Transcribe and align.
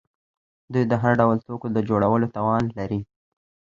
دوی 0.73 0.83
د 0.87 0.93
هر 1.01 1.13
ډول 1.19 1.37
توکو 1.45 1.67
د 1.71 1.77
جوړولو 1.89 2.27
توان 2.35 2.63
لري. 2.77 2.99